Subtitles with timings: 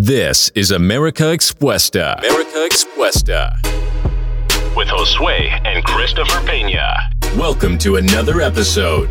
[0.00, 2.16] This is America Expuesta.
[2.18, 3.56] America Expuesta.
[4.76, 6.94] With Josue and Christopher Peña.
[7.36, 9.10] Welcome to another episode.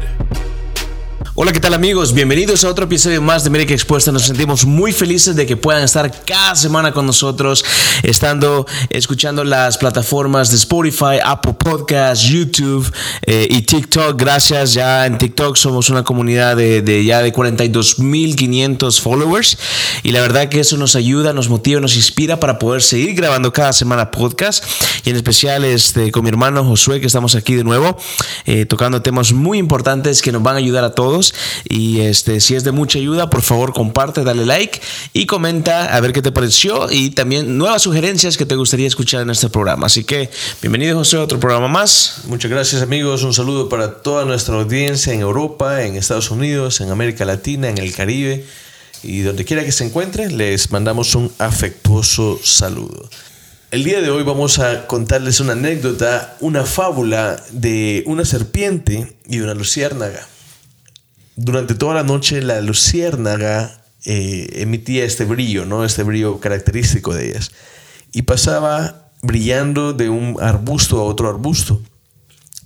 [1.40, 2.16] Hola, ¿qué tal amigos?
[2.16, 4.12] Bienvenidos a otro episodio más de América Expuesta.
[4.12, 7.64] Nos sentimos muy felices de que puedan estar cada semana con nosotros,
[8.02, 14.20] estando escuchando las plataformas de Spotify, Apple Podcasts, YouTube eh, y TikTok.
[14.20, 19.60] Gracias, ya en TikTok somos una comunidad de, ya de 42.500 followers
[20.02, 23.54] y la verdad que eso nos ayuda, nos motiva, nos inspira para poder seguir grabando
[23.54, 24.64] cada semana podcast
[25.06, 27.96] y en especial este, con mi hermano Josué que estamos aquí de nuevo
[28.48, 31.27] eh, tocando temas muy importantes que nos van a ayudar a todos
[31.68, 34.80] y este, si es de mucha ayuda, por favor comparte, dale like
[35.14, 39.22] y comenta a ver qué te pareció y también nuevas sugerencias que te gustaría escuchar
[39.22, 39.88] en este programa.
[39.88, 40.30] Así que
[40.62, 42.22] bienvenido José a otro programa más.
[42.28, 46.92] Muchas gracias amigos, un saludo para toda nuestra audiencia en Europa, en Estados Unidos, en
[46.92, 48.46] América Latina, en el Caribe
[49.04, 53.10] y donde quiera que se encuentren, les mandamos un afectuoso saludo.
[53.70, 59.40] El día de hoy vamos a contarles una anécdota, una fábula de una serpiente y
[59.40, 60.26] una luciérnaga
[61.38, 65.86] durante toda la noche la luciérnaga eh, emitía este brillo, ¿no?
[65.86, 67.52] Este brillo característico de ellas.
[68.12, 71.82] Y pasaba brillando de un arbusto a otro arbusto.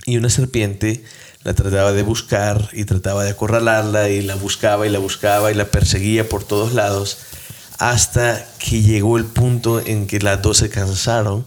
[0.06, 1.04] Y una serpiente
[1.44, 5.56] la trataba de buscar y trataba de acorralarla y la buscaba y la buscaba y
[5.56, 7.18] la perseguía por todos lados
[7.78, 11.46] hasta que llegó el punto en que las dos se cansaron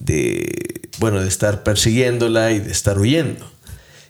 [0.00, 3.48] de, bueno, de estar persiguiéndola y de estar huyendo.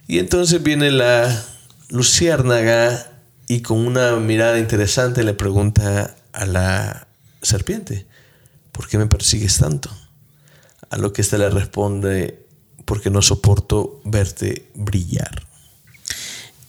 [0.07, 1.45] Y entonces viene la
[1.89, 3.11] Luciérnaga
[3.47, 7.07] y con una mirada interesante le pregunta a la
[7.41, 8.05] serpiente,
[8.71, 9.89] ¿por qué me persigues tanto?
[10.89, 12.45] A lo que ésta le responde,
[12.85, 15.47] porque no soporto verte brillar.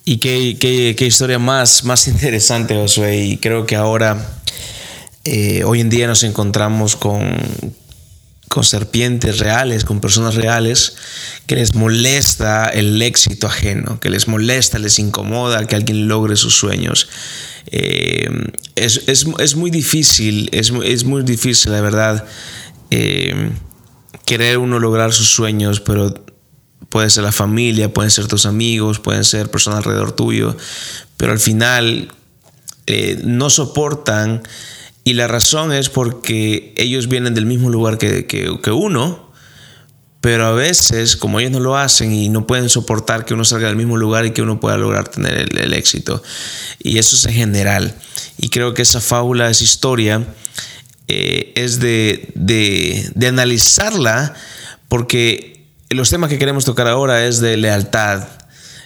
[0.04, 3.24] Y qué, qué, historia más, más interesante, Josué.
[3.24, 4.40] Y creo que ahora,
[5.24, 7.38] eh, hoy en día nos encontramos con,
[8.48, 10.96] con serpientes reales, con personas reales,
[11.46, 16.54] que les molesta el éxito ajeno, que les molesta, les incomoda que alguien logre sus
[16.54, 17.08] sueños.
[17.66, 18.28] Eh,
[18.77, 22.24] es, muy difícil, es, es, muy difícil, la verdad,
[22.90, 23.50] eh,
[24.24, 26.14] querer uno lograr sus sueños, pero
[26.88, 30.56] puede ser la familia, pueden ser tus amigos, pueden ser personas alrededor tuyo,
[31.16, 32.12] pero al final
[32.86, 34.42] eh, no soportan
[35.04, 39.30] y la razón es porque ellos vienen del mismo lugar que, que, uno,
[40.22, 43.68] pero a veces, como ellos no lo hacen y no pueden soportar que uno salga
[43.68, 46.22] del mismo lugar y que uno pueda lograr tener el, éxito.
[46.82, 47.94] Y eso es en general.
[48.38, 50.26] Y creo que esa fábula, esa historia,
[51.08, 54.34] eh, es de, de, de analizarla
[54.88, 58.26] porque los temas que queremos tocar ahora es de lealtad,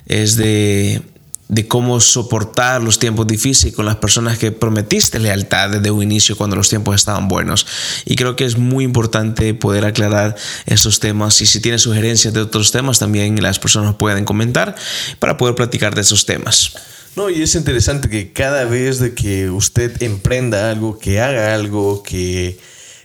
[0.06, 1.00] es de
[1.48, 6.36] de cómo soportar los tiempos difíciles con las personas que prometiste lealtad desde un inicio
[6.36, 7.66] cuando los tiempos estaban buenos.
[8.04, 10.36] Y creo que es muy importante poder aclarar
[10.66, 14.74] esos temas y si tiene sugerencias de otros temas también las personas pueden comentar
[15.18, 16.74] para poder platicar de esos temas.
[17.16, 22.02] No, y es interesante que cada vez de que usted emprenda algo, que haga algo,
[22.02, 22.60] que,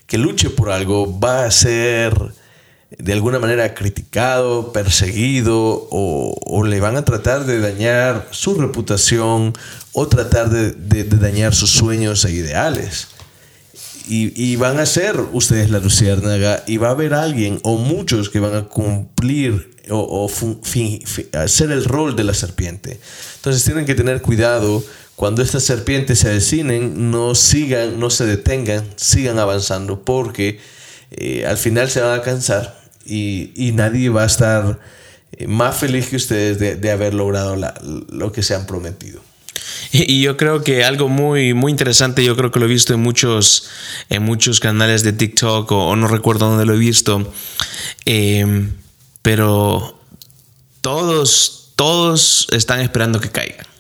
[0.06, 2.14] que luche por algo, va a ser
[2.98, 9.54] de alguna manera criticado, perseguido o, le van a tratar de dañar su reputación
[9.92, 13.08] o tratar de, dañar sus sueños e ideales.
[14.08, 18.40] Y, van a ser ustedes la luciérnaga y va a haber alguien o muchos que
[18.40, 20.30] van a cumplir o,
[21.34, 23.00] hacer el rol de la serpiente.
[23.38, 24.84] Entonces tienen que tener cuidado
[25.16, 30.60] cuando estas serpientes se avecinen, no sigan, no se detengan, sigan avanzando porque
[31.12, 34.80] eh, al final se van a cansar y, nadie va a estar
[35.48, 37.56] más feliz que ustedes de, haber logrado
[38.10, 39.22] lo que se han prometido.
[39.92, 43.00] Y yo creo que algo muy, muy interesante, yo creo que lo he visto en
[43.00, 43.70] muchos,
[44.10, 47.32] en muchos canales de TikTok o, no recuerdo dónde lo he visto,
[48.06, 48.72] em,
[49.22, 50.00] pero
[50.82, 53.73] todos, todos están esperando que caigan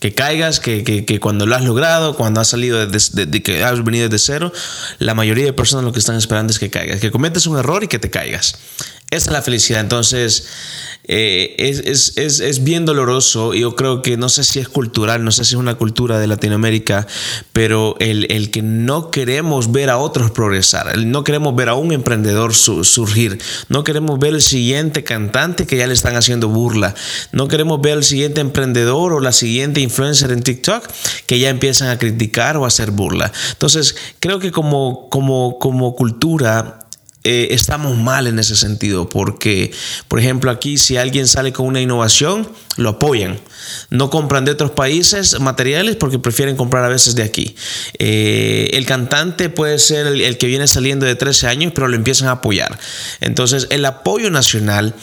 [0.00, 4.08] que caigas, que, que, cuando lo has logrado, cuando has salido de, que has venido
[4.08, 4.52] desde cero,
[4.98, 7.84] la mayoría de personas lo que están esperando es que caigas, que cometes un error
[7.84, 8.56] y que te caigas.
[9.10, 9.80] Esa es la felicidad.
[9.80, 10.46] Entonces,
[11.12, 13.52] eh, es, es, bien doloroso.
[13.54, 16.28] Yo creo que no sé si es cultural, no sé si es una cultura de
[16.28, 17.08] Latinoamérica,
[17.52, 22.54] pero el, que no queremos ver a otros progresar, no queremos ver a un emprendedor
[22.54, 26.94] surgir, no queremos ver el siguiente cantante que ya le están haciendo burla,
[27.32, 30.86] no queremos ver el siguiente emprendedor o la siguiente influencer en TikTok
[31.26, 33.32] que ya empiezan a criticar o a hacer burla.
[33.50, 36.80] Entonces, creo que como, como, como cultura
[37.22, 39.72] eh, estamos mal en ese sentido, porque,
[40.08, 43.38] por ejemplo, aquí si alguien sale con una innovación, lo apoyan.
[43.90, 47.54] No compran de otros países materiales porque prefieren comprar a veces de aquí.
[47.98, 51.96] Eh, el cantante puede ser el, el que viene saliendo de 13 años, pero lo
[51.96, 52.78] empiezan a apoyar.
[53.20, 54.94] Entonces, el apoyo nacional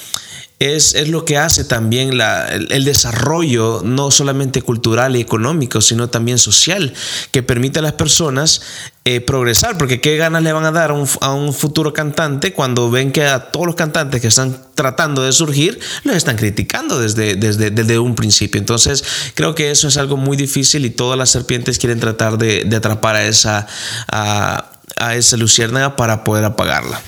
[0.59, 6.39] es, es, lo que hace también el, desarrollo, no solamente cultural y económico, sino también
[6.39, 6.93] social,
[7.31, 8.61] que permite a las personas
[9.05, 12.53] eh, progresar, porque qué ganas le van a dar a un, a un, futuro cantante
[12.53, 16.99] cuando ven que a todos los cantantes que están tratando de surgir, los están criticando
[16.99, 18.59] desde, desde, desde un principio.
[18.59, 19.03] Entonces,
[19.35, 22.75] creo que eso es algo muy difícil y todas las serpientes quieren tratar de, de
[22.75, 23.67] atrapar a esa,
[24.07, 26.99] a, a esa luciérnaga para poder apagarla.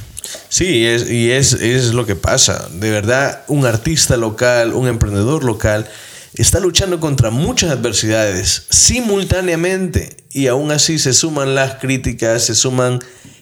[0.49, 2.69] Sí, es, y es, es lo que pasa.
[2.73, 5.87] De verdad, un artista local, un emprendedor local,
[6.35, 12.99] está luchando contra muchas adversidades simultáneamente y aún así se suman las críticas, se suman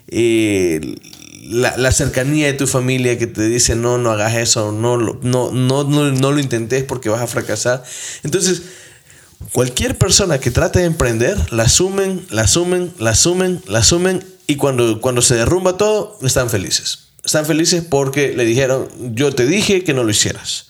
[0.07, 0.95] eh,
[1.49, 5.19] la, la, cercanía de tu familia que te dice no, no hagas eso, no, no,
[5.21, 7.83] no, no, no lo intentes porque vas a fracasar.
[8.23, 8.63] Entonces,
[9.51, 14.55] cualquier persona que trate de emprender, la asumen, la asumen, la asumen, la asumen y
[14.55, 17.09] cuando, cuando se derrumba todo, están felices.
[17.23, 20.67] Están felices porque le dijeron, yo te dije que no lo hicieras.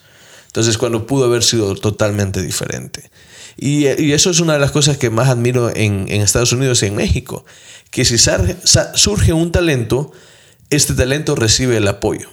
[0.47, 3.11] Entonces, cuando pudo haber sido totalmente diferente.
[3.55, 6.87] Y, y eso es una de las cosas que más admiro en Estados Unidos y
[6.87, 7.45] en México.
[7.91, 10.11] Que si surge un talento,
[10.71, 12.29] este talento recibe el apoyo.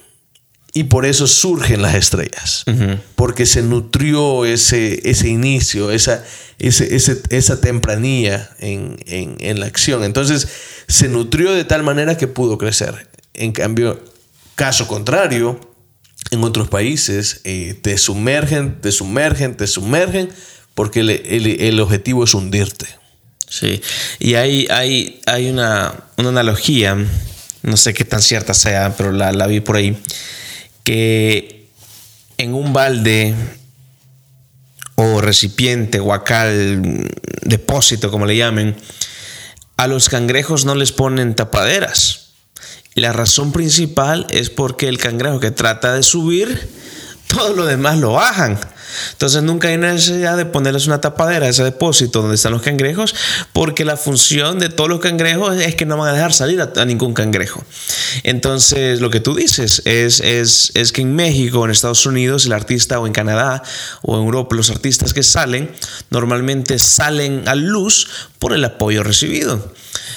[0.76, 2.64] Y por eso surgen las estrellas.
[2.66, 3.00] Uh -huh.
[3.14, 6.24] Porque se nutrió ese, ese inicio, esa,
[6.58, 10.02] ese, ese, esa tempranía en, en, en, la acción.
[10.02, 10.48] Entonces
[10.88, 13.08] se nutrió de tal manera que pudo crecer.
[13.34, 14.02] En cambio,
[14.56, 15.60] caso contrario,
[16.32, 20.28] en otros países eh, te sumergen, te sumergen, te sumergen,
[20.74, 22.86] porque el, el, el objetivo es hundirte.
[23.48, 23.80] Sí,
[24.18, 26.96] y hay, hay, hay una, una analogía,
[27.62, 29.96] no sé qué tan cierta sea, pero la, la vi por ahí
[30.84, 31.68] que
[32.38, 33.34] en un balde
[34.94, 37.10] o recipiente, guacal,
[37.42, 38.76] depósito, como le llamen,
[39.76, 42.32] a los cangrejos no les ponen tapaderas.
[42.94, 46.70] La razón principal es porque el cangrejo que trata de subir,
[47.26, 48.58] todo lo demás lo bajan.
[49.12, 53.14] Entonces nunca hay necesidad de ponerles una tapadera a ese depósito donde están los cangrejos,
[53.52, 56.84] porque la función de todos los cangrejos es que no van a dejar salir a,
[56.84, 57.64] ningún cangrejo.
[58.22, 62.52] Entonces lo que tú dices es, es, es, que en México, en Estados Unidos, el
[62.52, 63.62] artista o en Canadá
[64.02, 65.70] o en Europa, los artistas que salen
[66.10, 68.08] normalmente salen a luz
[68.44, 69.72] por el apoyo recibido.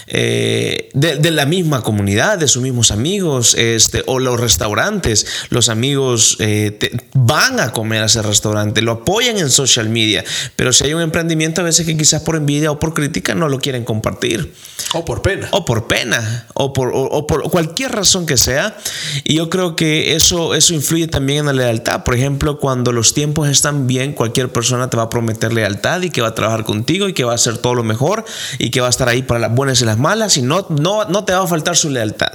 [0.09, 5.68] Eh, de, de, la misma comunidad, de sus mismos amigos, este, o los restaurantes, los
[5.69, 10.24] amigos eh, te, van a comer a ese restaurante, lo apoyan en social media,
[10.56, 13.50] pero si hay un emprendimiento a veces que quizás por envidia o por crítica no
[13.50, 14.53] lo quieren compartir.
[14.94, 15.50] O por pena.
[15.51, 18.77] O por pena, o por, o, o por cualquier razón que sea.
[19.25, 22.03] Y yo creo que eso, eso influye también en la lealtad.
[22.03, 26.09] Por ejemplo, cuando los tiempos están bien, cualquier persona te va a prometer lealtad y
[26.09, 28.16] que va a trabajar contigo y que va a hacer todo lo mejor
[28.57, 31.05] y que va a estar ahí para las buenas y las malas y no, no,
[31.05, 32.31] no te va a faltar su lealtad.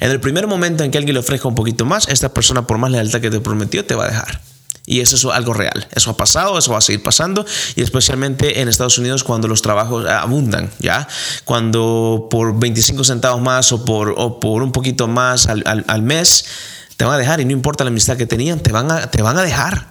[0.00, 2.78] En el primer momento en que alguien le ofrezca un poquito más, esta persona por
[2.78, 4.40] más lealtad que te prometió te va a dejar.
[4.88, 5.88] Y eso es algo real.
[5.92, 7.44] Eso ha pasado, eso va a seguir pasando.
[7.74, 11.08] Y especialmente en Estados Unidos cuando los trabajos abundan, ¿ya?
[11.44, 16.44] Cuando por 25 centavos más o por, por un poquito más al, al, al mes
[16.96, 19.22] te van a dejar y no importa la amistad que tenían, te van a, te
[19.22, 19.88] van a dejar.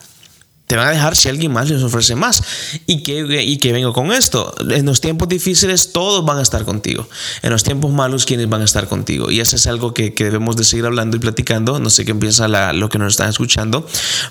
[0.68, 2.42] Te van a dejar si alguien más les ofrece más.
[2.88, 4.54] ¿Y que, y que vengo con esto?
[4.72, 7.08] En los tiempos difíciles todos van a estar contigo.
[7.44, 9.30] En los tiempos malos, quienes van a estar contigo?
[9.30, 11.80] Y eso es algo que, que debemos de seguir hablando y platicando.
[11.80, 13.88] No sé qué piensa lo que nos están escuchando,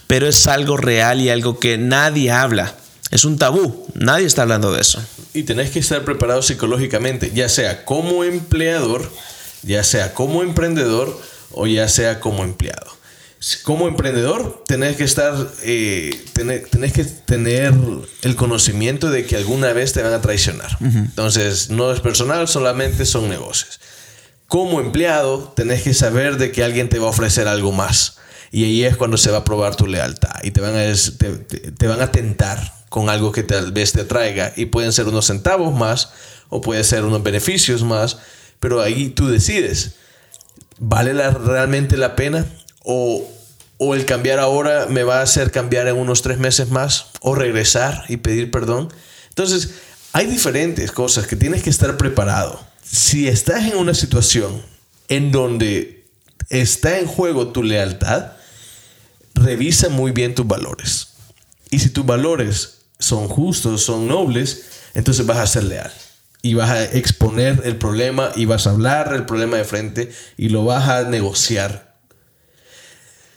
[0.09, 2.75] pero es algo real y algo que nadie habla.
[3.13, 3.87] Es un tabú.
[3.95, 5.01] Nadie está hablando de eso.
[5.35, 9.09] Y tenés que estar preparado psicológicamente, ya sea como empleador,
[9.63, 11.17] ya sea como emprendedor
[11.53, 12.94] o ya sea como empleado
[13.63, 17.75] como emprendedor tenés que estar, eh, tenés, tenés, que tener
[18.23, 20.77] el conocimiento de que alguna vez te van a traicionar.
[20.81, 21.05] Uh -huh.
[21.05, 23.81] Entonces, no es personal, solamente son negocios.
[24.47, 28.17] Como empleado, tenés que saber de que alguien te va a ofrecer algo más.
[28.51, 30.43] Y ahí es cuando se va a probar tu lealtad.
[30.43, 31.31] Y te van a, te,
[31.71, 34.53] te van a tentar con algo que tal vez te atraiga.
[34.57, 36.11] Y pueden ser unos centavos más
[36.49, 38.19] o pueden ser unos beneficios más.
[38.61, 39.97] Pero ahí tú decides.
[40.79, 42.47] ¿Vale la, realmente la pena?
[42.85, 43.29] O,
[43.79, 47.35] o el cambiar ahora me va a hacer cambiar en unos tres meses más, o
[47.35, 48.93] regresar y pedir perdón.
[49.31, 49.71] Entonces,
[50.13, 52.61] hay diferentes cosas que tienes que estar preparado.
[52.85, 54.63] Si estás en una situación
[55.09, 56.05] en donde
[56.51, 58.33] está en juego tu lealtad,
[59.35, 61.09] revisa muy bien tus valores.
[61.71, 65.91] Y si tus valores son justos, son nobles, entonces vas a ser leal.
[66.45, 70.51] y vas a exponer el problema y vas a hablar el problema de frente y
[70.51, 71.94] lo vas a negociar.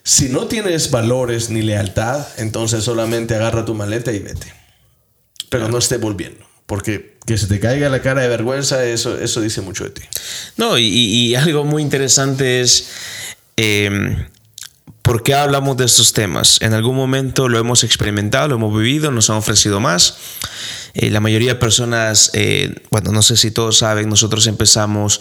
[0.08, 4.54] Si no tienes valores ni lealtad, entonces solamente agarra tu maleta y vete.
[5.50, 6.46] Pero no estés volviendo.
[6.66, 10.04] Porque que se te caiga la cara de vergüenza, eso, eso dice mucho de ti.
[10.56, 12.88] No, y, y algo muy interesante es
[13.58, 14.26] eh,
[15.02, 16.62] por qué hablamos de estos temas.
[16.62, 20.20] En algún momento lo hemos experimentado, lo hemos vivido, nos han ofrecido más.
[20.94, 25.20] Eh, la mayoría de personas, eh, bueno, no sé si todos saben, nosotros empezamos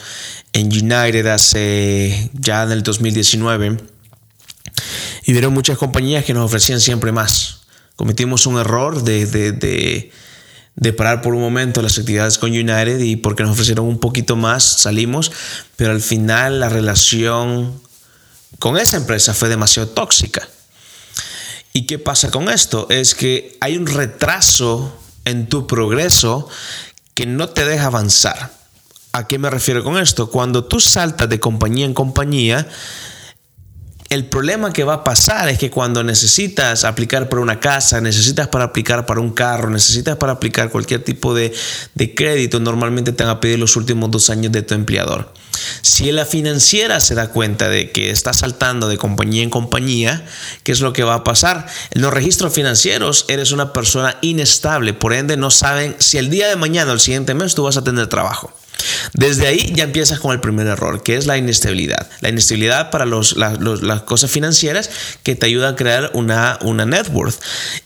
[0.52, 3.95] en United hace ya en el 2019
[5.24, 7.60] y vieron muchas compañías que nos ofrecían siempre más.
[7.96, 10.12] Cometimos un error de, de,
[10.74, 14.36] de parar por un momento las actividades con United y porque nos ofrecieron un poquito
[14.36, 15.32] más salimos,
[15.76, 17.80] pero al final la relación
[18.58, 20.46] con esa empresa fue demasiado tóxica.
[21.72, 22.86] ¿Y qué pasa con esto?
[22.88, 26.48] Es que hay un retraso en tu progreso
[27.14, 28.52] que no te deja avanzar.
[29.12, 30.30] ¿A qué me refiero con esto?
[30.30, 32.68] Cuando tú saltas de compañía en compañía,
[34.08, 38.48] el problema que va a pasar es que cuando necesitas aplicar para una casa, necesitas
[38.48, 41.52] para aplicar para un carro, necesitas para aplicar cualquier tipo de,
[41.94, 45.32] de, crédito, normalmente te van a pedir los últimos dos años de tu empleador.
[45.82, 50.24] Si la financiera se da cuenta de que está saltando de compañía en compañía,
[50.62, 51.66] ¿qué es lo que va a pasar?
[51.90, 56.48] En los registros financieros eres una persona inestable, por ende no saben si el día
[56.48, 58.52] de mañana o el siguiente mes tú vas a tener trabajo.
[59.12, 62.08] Desde ahí ya empiezas con el primer error, que es la inestabilidad.
[62.20, 64.90] La inestabilidad para los, la, los, las cosas financieras
[65.22, 67.40] que te ayuda a crear una, una net worth.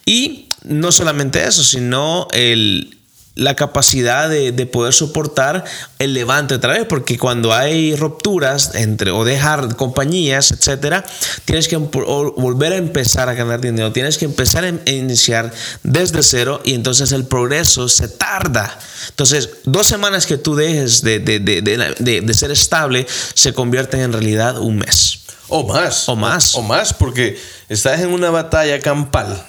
[0.06, 2.99] Y no solamente eso, sino el,
[3.40, 5.64] la capacidad de, de, poder soportar
[5.98, 11.06] el levante otra vez, porque cuando hay rupturas entre o dejar compañías, etcétera,
[11.46, 15.50] tienes que volver a empezar a ganar dinero, tienes que empezar a iniciar
[15.82, 18.78] desde cero y entonces el progreso se tarda.
[19.08, 24.58] Entonces, dos semanas que tú dejes de, de, de ser estable se convierten en realidad
[24.58, 25.20] un mes.
[25.48, 26.08] O más.
[26.10, 26.54] O más.
[26.54, 29.46] O, o más, porque estás en una batalla campal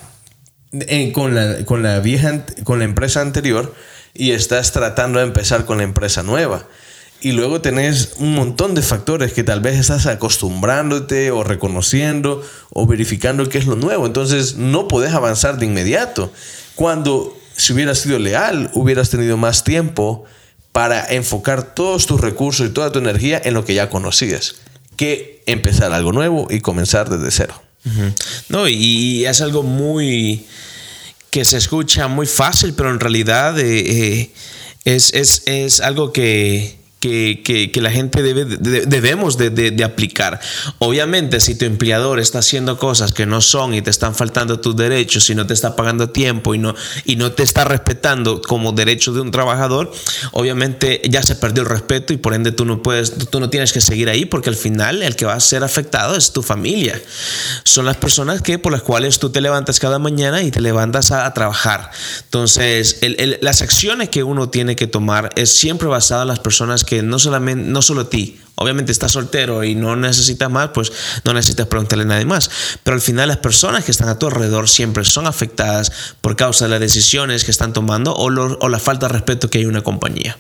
[1.14, 3.74] con, la, con, la vieja, con la empresa anterior
[4.14, 6.66] y estás tratando de empezar con la empresa nueva.
[7.24, 12.88] Y luego tenés un montón de factores que tal vez estás acostumbrándote o reconociendo o
[12.88, 14.08] verificando qué es lo nuevo.
[14.08, 16.34] Entonces no podés avanzar de inmediato.
[16.74, 20.26] Cuando si hubieras sido leal, hubieras tenido más tiempo
[20.72, 24.56] para enfocar todos tus recursos y toda tu energía en lo que ya conocías,
[24.96, 27.62] que empezar algo nuevo y comenzar desde cero.
[28.50, 30.46] No, y es algo muy
[31.32, 34.32] que se escucha muy fácil, pero en realidad eh, eh,
[34.84, 39.72] es, es, es, algo que, que, que, que, la gente debe, de, debemos de, de,
[39.72, 40.40] de, aplicar.
[40.78, 44.76] Obviamente, si tu empleador está haciendo cosas que no son y te están faltando tus
[44.76, 48.72] derechos y no te está pagando tiempo y no, y no te está respetando como
[48.72, 49.92] derecho de un trabajador,
[50.32, 53.74] obviamente ya se perdió el respeto y por ende tú no puedes, tú no tienes
[53.74, 57.02] que seguir ahí porque al final el que va a ser afectado es tu familia.
[57.64, 61.12] Son las personas que por las cuales tú te levantas cada mañana y te levantas
[61.12, 61.90] a, a trabajar.
[62.26, 66.40] Entonces, el, el, las acciones que uno tiene que tomar es siempre basada en las
[66.40, 70.72] personas que que no solamente, no solo ti, obviamente estás soltero y no necesitas más,
[70.74, 70.92] pues
[71.24, 72.52] no necesitas preguntarle a nadie más.
[72.84, 76.66] Pero al final las personas que están a tu alrededor siempre son afectadas por causa
[76.66, 79.84] de las decisiones que están tomando o, la falta de respeto que hay en una
[79.84, 80.38] compañía.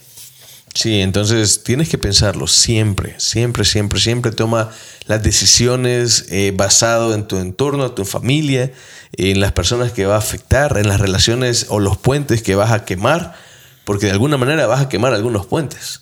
[0.73, 4.71] Sí, entonces tienes que pensarlo siempre, siempre, siempre, siempre toma
[5.05, 8.73] las decisiones eh, basado en tu entorno, en tu familia,
[9.13, 12.73] en las personas que va a afectar, en las relaciones o los puentes que vas
[12.73, 13.35] a quemar,
[13.85, 16.00] porque de alguna manera vas a quemar algunos puentes.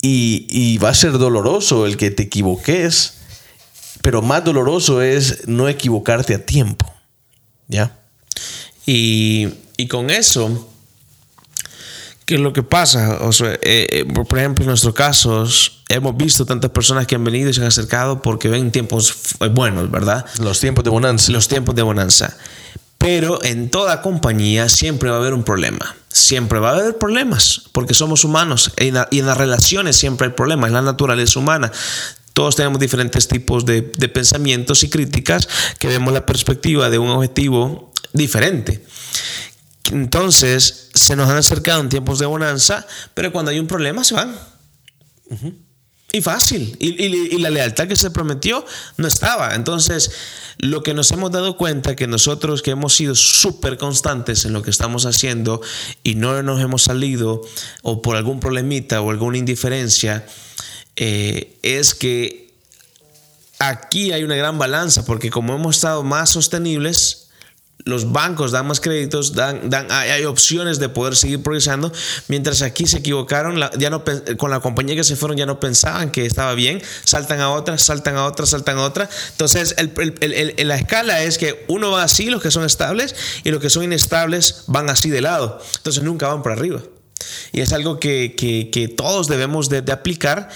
[0.00, 3.14] Y, y, va a ser doloroso el que te equivoques,
[4.00, 6.92] pero más doloroso es no equivocarte a tiempo.
[7.66, 7.98] ¿Ya?
[8.86, 10.70] Y, y con eso,
[12.24, 13.18] ¿qué es lo que pasa?
[13.22, 17.50] O sea, eh, por ejemplo, en nuestros casos, hemos visto tantas personas que han venido
[17.50, 20.26] y se han acercado porque ven tiempos buenos, ¿verdad?
[20.40, 21.32] Los tiempos de bonanza.
[21.32, 22.36] Los tiempos de bonanza.
[23.10, 25.96] Pero en toda compañía siempre va a haber un problema.
[26.08, 30.68] Siempre va a haber problemas, porque somos humanos y en las relaciones siempre hay problemas,
[30.68, 31.72] es la naturaleza humana.
[32.34, 35.48] Todos tenemos diferentes tipos de, pensamientos y críticas
[35.78, 38.84] que vemos la perspectiva de un objetivo diferente.
[39.90, 44.16] Entonces, se nos han acercado en tiempos de bonanza, pero cuando hay un problema se
[44.16, 44.36] van.
[45.30, 45.67] Uh.
[46.10, 46.74] Y fácil.
[46.78, 48.64] Y, la lealtad que se prometió
[48.96, 49.54] no estaba.
[49.54, 50.10] Entonces,
[50.56, 54.62] lo que nos hemos dado cuenta que nosotros que hemos sido súper constantes en lo
[54.62, 55.60] que estamos haciendo
[56.02, 57.42] y no nos hemos salido
[57.82, 60.26] o por algún problemita o alguna indiferencia,
[60.96, 62.54] eh, es que
[63.58, 67.17] aquí hay una gran balanza porque como hemos estado más sostenibles,
[67.88, 71.90] los bancos dan más créditos, dan, dan, hay, opciones de poder seguir progresando,
[72.28, 74.04] mientras aquí se equivocaron, ya no,
[74.36, 77.78] con la compañía que se fueron ya no pensaban que estaba bien, saltan a otra,
[77.78, 79.08] saltan a otra, saltan a otra.
[79.30, 79.74] Entonces,
[80.58, 83.84] la escala es que uno va así, los que son estables, y los que son
[83.84, 85.58] inestables van así de lado.
[85.78, 86.82] Entonces, nunca van para arriba.
[87.52, 90.50] Y es algo que, todos debemos de, de aplicar.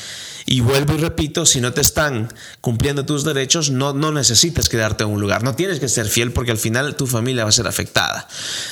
[0.47, 5.05] Y vuelvo y repito, si no te están cumpliendo tus derechos, no, no necesitas quedarte
[5.05, 5.43] en un lugar.
[5.43, 8.27] No tienes que ser fiel porque al final tu familia va a ser afectada.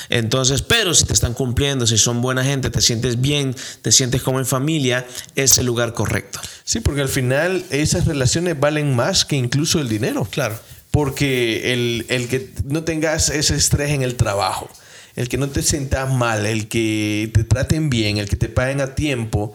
[0.09, 4.23] Entonces, pero si te están cumpliendo, si son buena gente, te sientes bien, te sientes
[4.23, 6.41] como en familia, es el lugar correcto.
[6.65, 10.27] Sí, porque al final esas relaciones valen más que incluso el dinero.
[10.31, 10.59] Claro.
[10.91, 14.69] Porque el, el que no tengas ese estrés en el trabajo,
[15.15, 18.81] el que no te sientas mal, el que te traten bien, el que te paguen
[18.81, 19.53] a tiempo,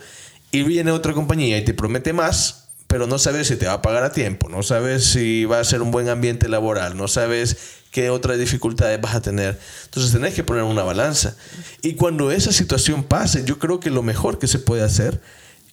[0.55, 3.81] y viene otra compañía y te promete más, pero no sabes si te va a
[3.81, 7.57] pagar a tiempo, no sabes si va a ser un buen ambiente laboral, no sabes
[7.91, 9.59] qué otras dificultades vas a tener.
[9.83, 11.35] Entonces tenés que poner una balanza.
[11.81, 15.19] Y cuando esa situación pase, yo creo que lo mejor que se puede hacer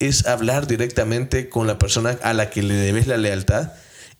[0.01, 3.75] es hablar directamente con la persona a la que le debes la lealtad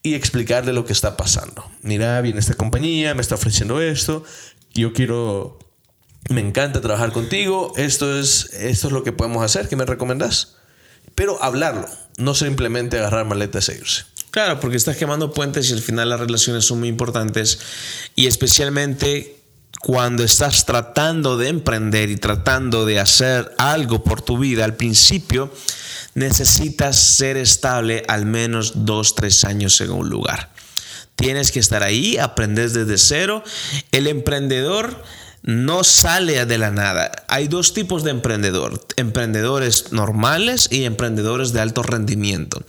[0.05, 1.69] y explicarle lo que está pasando.
[1.83, 4.23] Mira, viene esta compañía, me está ofreciendo esto,
[4.75, 5.59] yo quiero
[6.29, 10.57] me encanta trabajar contigo, esto es, esto es lo que podemos hacer, ¿qué me recomendás?
[11.15, 14.05] Pero hablarlo, no simplemente agarrar maletas e irse.
[14.31, 17.59] Claro, porque estás quemando puentes y al final las relaciones son muy importantes
[18.15, 19.43] y especialmente
[19.83, 25.53] cuando estás tratando de emprender y tratando de hacer algo por tu vida, al principio
[26.15, 30.51] necesitas ser estable al menos dos, tres años en un lugar.
[31.17, 33.43] Tienes que estar ahí, aprender desde cero.
[33.91, 35.03] El emprendedor
[35.43, 37.11] no sale de la nada.
[37.29, 42.63] Hay dos tipos de emprendedor, emprendedores normales y emprendedores de alto rendimiento.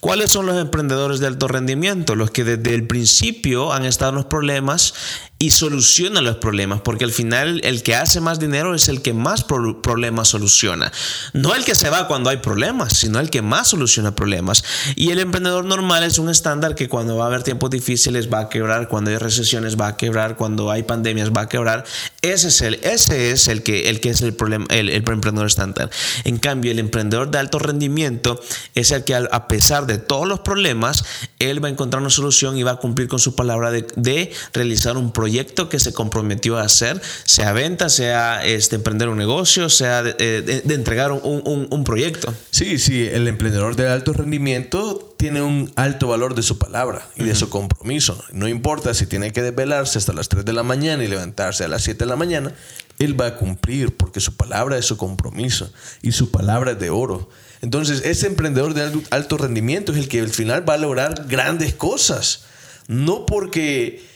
[0.00, 2.14] ¿Cuáles son los emprendedores de alto rendimiento?
[2.14, 4.94] Los que desde el principio han estado en los problemas
[5.40, 9.14] y soluciona los problemas, porque al final el que hace más dinero es el que
[9.14, 10.90] más problemas soluciona.
[11.32, 14.64] No el que se va cuando hay problemas, sino el que más soluciona problemas.
[14.96, 18.40] Y el emprendedor normal es un estándar que cuando va a haber tiempos difíciles va
[18.40, 21.84] a quebrar, cuando hay recesiones va a quebrar, cuando hay pandemias va a quebrar.
[22.20, 25.88] Ese es el, ese es el, que, el que es el, problema, el, emprendedor estándar.
[26.24, 28.40] En cambio, el emprendedor de alto rendimiento
[28.74, 31.04] es el que a pesar de todos los problemas,
[31.38, 34.32] él va a encontrar una solución y va a cumplir con su palabra de, de
[34.52, 39.18] realizar un proyecto proyecto que se comprometió a hacer, sea venta, sea este, emprender un
[39.18, 42.32] negocio, sea de, entregar un, un, proyecto.
[42.50, 47.24] Sí, sí, el emprendedor de alto rendimiento tiene un alto valor de su palabra y
[47.24, 48.24] de su compromiso.
[48.32, 51.68] No importa si tiene que desvelarse hasta las 3 de la mañana y levantarse a
[51.68, 52.54] las 7 de la mañana,
[52.98, 56.88] él va a cumplir porque su palabra es su compromiso y su palabra es de
[56.88, 57.28] oro.
[57.60, 61.74] Entonces, ese emprendedor de alto rendimiento es el que al final va a lograr grandes
[61.74, 62.44] cosas.
[62.86, 64.08] No porque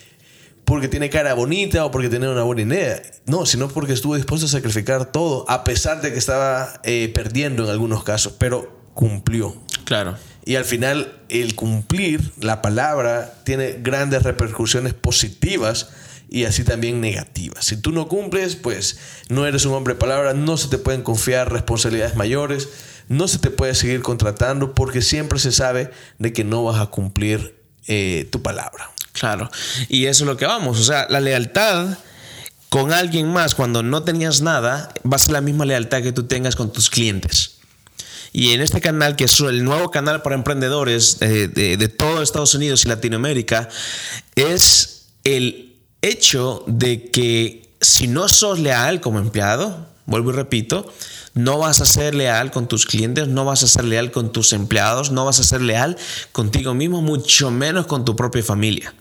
[0.65, 3.03] porque tiene cara bonita o porque tiene una buena idea.
[3.27, 7.65] No, sino porque estuvo dispuesto a sacrificar todo, a pesar de que estaba eh, perdiendo
[7.65, 9.55] en algunos casos, pero cumplió.
[9.85, 10.17] Claro.
[10.45, 15.91] Y al final, el cumplir la palabra tiene grandes repercusiones positivas
[16.29, 17.65] y así también negativas.
[17.65, 18.99] Si tú no cumples, pues
[19.29, 22.71] no eres un hombre de palabra, no se te pueden confiar responsabilidades mayores,
[23.09, 26.87] no se te puede seguir contratando porque siempre se sabe de que no vas a
[26.87, 28.91] cumplir eh, tu palabra.
[29.13, 29.51] Claro.
[29.89, 30.81] Y eso es lo que vamos.
[30.81, 31.99] O sea, la lealtad
[32.69, 36.25] con alguien más cuando no tenías nada va a ser la misma lealtad que tú
[36.25, 37.59] tengas con tus clientes.
[38.33, 42.55] Y en este canal, que es el nuevo canal para emprendedores de, de, todo Estados
[42.55, 43.69] Unidos y Latinoamérica,
[44.37, 50.91] es el hecho de que si no sos leal como empleado, vuelvo y repito,
[51.35, 54.55] no vas a ser leal con tus clientes, no vas a ser leal con tus
[54.55, 55.99] empleados, no vas a ser leal
[56.33, 58.95] contigo mismo, mucho menos con tu propia familia.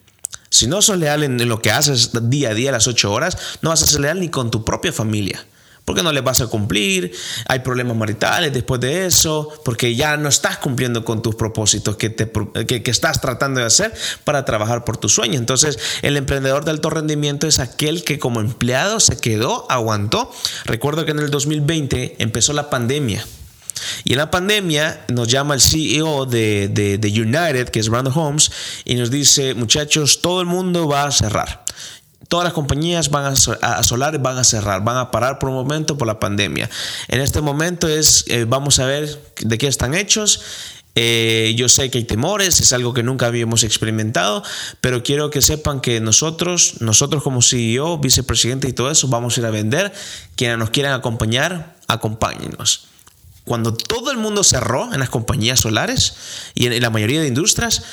[0.52, 3.70] Si no sos leal en lo que haces día a día, las ocho horas, no
[3.70, 5.46] vas a ser leal ni con tu propia familia.
[5.86, 7.14] Porque no le vas a cumplir,
[7.48, 12.10] hay problemas maritales después de eso, porque ya no estás cumpliendo con tus propósitos que,
[12.10, 12.30] te,
[12.68, 13.94] que, estás tratando de hacer
[14.26, 15.40] para trabajar por tu sueño.
[15.40, 20.32] Entonces, el emprendedor de alto rendimiento es aquel que como empleado se quedó, aguantó.
[20.66, 23.26] Recuerdo que en el 2020 empezó la pandemia.
[24.04, 28.52] Y en la pandemia nos llama el CEO de, de, United, que es Brandon Holmes,
[28.86, 31.64] y nos dice, muchachos, todo el mundo va a cerrar
[32.28, 35.98] todas las compañías van a, solar van a cerrar, van a parar por un momento
[35.98, 36.70] por la pandemia.
[37.10, 40.40] En este momento es, eh, vamos a ver de qué están hechos.
[40.96, 44.44] Eh, yo sé que hay temores, es algo que nunca habíamos experimentado,
[44.82, 49.42] pero quiero que sepan que nosotros, nosotros como CEO, vicepresidente y todo eso, vamos a
[49.42, 49.92] ir a vender.
[50.36, 52.91] Quienes nos quieran acompañar, acompáñenos.
[53.46, 56.16] Cuando todo el mundo cerró en las compañías solares
[56.54, 57.84] y en la mayoría de industrias,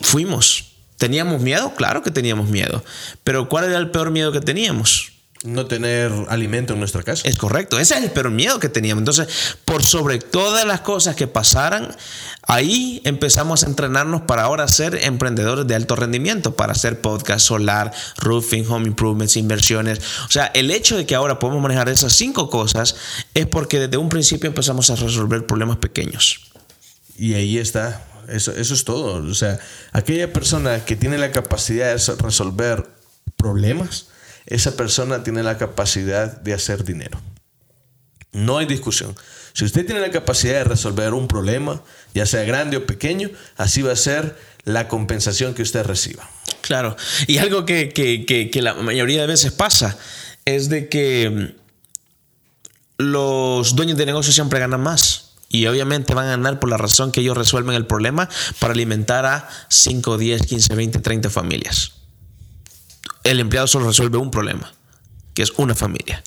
[0.00, 1.74] fuimos ¿Teníamos miedo?
[1.74, 2.82] Claro que teníamos miedo.
[3.22, 5.12] Pero ¿cuál era el peor miedo que teníamos?
[5.46, 7.28] No tener alimento en nuestra casa.
[7.28, 9.00] Es correcto, ese es el peor miedo que teníamos.
[9.02, 11.94] Entonces, por sobre todas las cosas que pasaran,
[12.42, 17.92] ahí empezamos a entrenarnos para ahora ser emprendedores de alto rendimiento, para hacer podcast, solar,
[18.18, 20.00] roofing, home improvements, inversiones.
[20.26, 22.96] O sea, el hecho de que ahora podemos manejar esas cinco cosas
[23.34, 26.50] es porque desde un principio empezamos a resolver problemas pequeños.
[27.16, 28.04] Y ahí está.
[28.28, 29.22] Eso, eso es todo.
[29.28, 29.58] O sea,
[29.92, 32.88] aquella persona que tiene la capacidad de resolver
[33.36, 34.08] problemas,
[34.46, 37.20] esa persona tiene la capacidad de hacer dinero.
[38.32, 39.14] No hay discusión.
[39.52, 41.82] Si usted tiene la capacidad de resolver un problema,
[42.14, 46.28] ya sea grande o pequeño, así va a ser la compensación que usted reciba.
[46.60, 46.96] Claro.
[47.26, 49.96] Y algo que, que, que, la mayoría de veces pasa
[50.44, 51.54] es de que
[52.98, 55.32] los dueños de negocios siempre ganan más.
[55.48, 58.28] Y obviamente van a ganar por la razón que ellos resuelven el problema
[58.58, 61.92] para alimentar a 5, 10, 15, 20, 30 familias.
[63.26, 64.72] El empleado solo resuelve un problema,
[65.34, 66.22] que es una familia.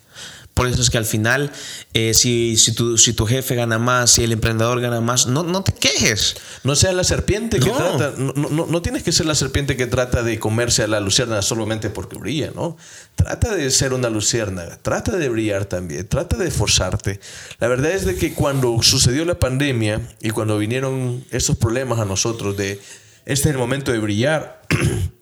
[0.60, 1.54] Por eso es que al final,
[1.94, 5.44] eh, si, si, tu, si tu jefe gana más, si el emprendedor gana más, no,
[5.44, 6.36] no te quejes.
[6.66, 8.12] No seas la serpiente que trata.
[8.18, 11.42] No, no, no tienes que ser la serpiente que trata de comerse a la luciérnaga
[11.44, 12.76] solamente porque brilla, ¿no?
[13.16, 14.78] Trata de ser una luciérnaga.
[14.82, 16.06] Trata de brillar también.
[16.06, 17.22] Trata de esforzarte.
[17.60, 22.06] La verdad es de que cuando sucedió la pandemia y cuando vinieron esos problemas a
[22.06, 22.82] nosotros de
[23.26, 24.62] este es el momento de brillar.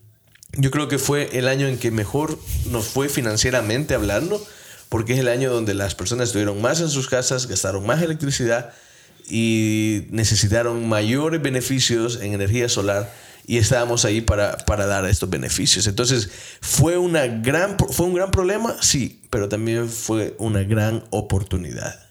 [0.53, 2.39] Yo creo que fue el año en que mejor
[2.71, 4.43] nos fue financieramente hablando,
[4.89, 8.73] porque es el año donde las personas estuvieron más en sus casas, gastaron más electricidad
[9.29, 13.11] y necesitaron mayores beneficios en energía solar
[13.45, 15.87] y estábamos ahí para, para dar estos beneficios.
[15.87, 16.29] Entonces,
[16.59, 18.75] ¿fue, una gran, ¿fue un gran problema?
[18.81, 22.07] Sí, pero también fue una gran oportunidad.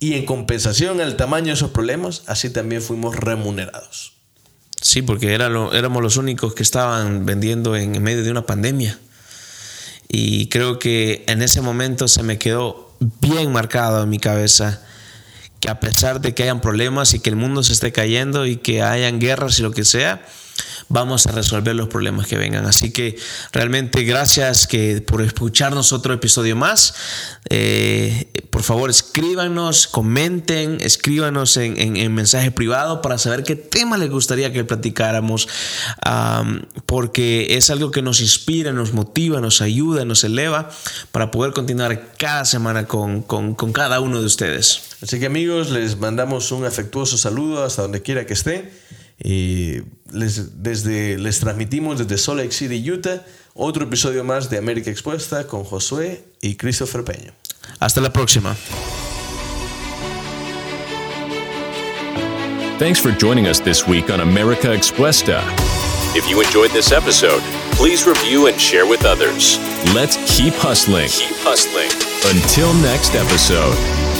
[0.00, 4.11] Y en compensación al tamaño de esos problemas, así también fuimos remunerados.
[4.82, 8.98] Sí, porque éramos los únicos que estaban vendiendo en medio de una pandemia.
[10.08, 14.82] Y creo que en ese momento se me quedó bien marcado en mi cabeza
[15.60, 18.56] que a pesar de que hayan problemas y que el mundo se esté cayendo y
[18.56, 20.26] que hayan guerras y lo que sea,
[20.88, 22.66] vamos a resolver los problemas que vengan.
[22.66, 23.16] Así que
[23.52, 26.94] realmente gracias que por escucharnos otro episodio más.
[27.48, 33.96] Eh, por favor, escríbanos, comenten, escríbanos en, en- en mensaje privado para saber qué tema
[33.96, 35.48] les gustaría que platicáramos,
[36.02, 40.68] am, porque es algo que nos inspira, nos motiva, nos ayuda, nos eleva
[41.12, 44.82] para poder continuar cada semana con, con- con cada uno de ustedes.
[45.02, 48.70] Así que amigos, les mandamos un afectuoso saludo hasta donde quiera que estén.
[49.24, 54.90] Y les, desde, les transmitimos desde Salt Lake City, Utah, otro episodio más de América
[54.90, 57.32] Expuesta con Josué y Christopher Peña.
[57.80, 58.54] Hasta la próxima.
[62.78, 65.42] Thanks for joining us this week on America Expuesta.
[66.14, 67.40] If you enjoyed this episode,
[67.76, 69.56] please review and share with others.
[69.94, 71.08] Let's keep hustling.
[71.08, 71.88] Keep hustling.
[72.36, 74.11] Until next episode.